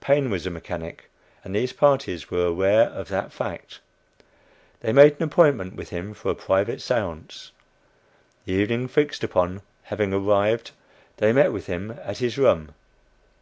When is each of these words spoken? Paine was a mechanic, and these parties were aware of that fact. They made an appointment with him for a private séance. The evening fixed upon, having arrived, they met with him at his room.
Paine 0.00 0.30
was 0.30 0.46
a 0.46 0.50
mechanic, 0.50 1.10
and 1.44 1.54
these 1.54 1.74
parties 1.74 2.30
were 2.30 2.46
aware 2.46 2.84
of 2.86 3.08
that 3.08 3.30
fact. 3.30 3.80
They 4.80 4.90
made 4.90 5.16
an 5.18 5.24
appointment 5.24 5.76
with 5.76 5.90
him 5.90 6.14
for 6.14 6.30
a 6.30 6.34
private 6.34 6.78
séance. 6.78 7.50
The 8.46 8.54
evening 8.54 8.88
fixed 8.88 9.22
upon, 9.22 9.60
having 9.82 10.14
arrived, 10.14 10.70
they 11.18 11.34
met 11.34 11.52
with 11.52 11.66
him 11.66 11.90
at 12.02 12.16
his 12.16 12.38
room. 12.38 12.72